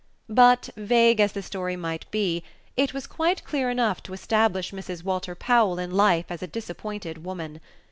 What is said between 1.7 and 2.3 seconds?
night